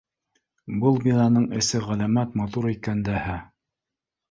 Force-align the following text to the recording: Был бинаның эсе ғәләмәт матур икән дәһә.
Был 0.83 0.97
бинаның 1.03 1.45
эсе 1.59 1.83
ғәләмәт 1.91 2.35
матур 2.43 2.71
икән 2.73 3.07
дәһә. 3.13 3.39